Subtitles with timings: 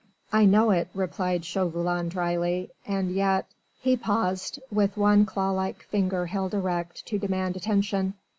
[0.33, 3.45] "I know it," replied Chauvelin drily, "and yet...."
[3.81, 8.15] He paused, with one claw like finger held erect to demand attention.